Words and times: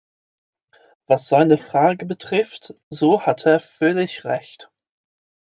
Was 1.05 1.29
seine 1.29 1.59
Frage 1.59 2.07
betrifft, 2.07 2.73
so 2.89 3.21
hat 3.27 3.45
er 3.45 3.59
völlig 3.59 4.25
recht. 4.25 4.71